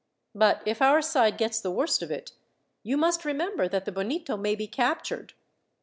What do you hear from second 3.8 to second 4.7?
the Bonito may be